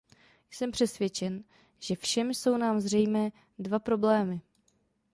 Jsem 0.51 0.71
přesvědčen, 0.71 1.43
že 1.79 1.95
všem 1.95 2.33
jsou 2.33 2.57
nám 2.57 2.79
zřejmé 2.79 3.31
dva 3.59 3.79
problémy. 3.79 4.41